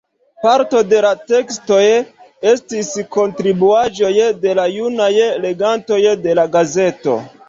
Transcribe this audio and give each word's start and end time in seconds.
Parto 0.43 0.79
de 0.91 0.99
la 1.05 1.09
tekstoj 1.31 1.81
estis 2.51 2.89
kontribuaĵoj 3.15 4.11
de 4.47 4.55
la 4.61 4.65
junaj 4.77 5.11
legantoj 5.45 5.99
de 6.25 6.35
la 6.41 6.47
gazeto. 6.57 7.15